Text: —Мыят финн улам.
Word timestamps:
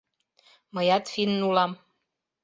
—Мыят 0.73 1.05
финн 1.13 1.39
улам. 1.49 1.71